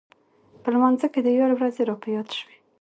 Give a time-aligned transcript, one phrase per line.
[0.61, 2.55] په لمانځه کې د یار ورځې راپه یاد شوې.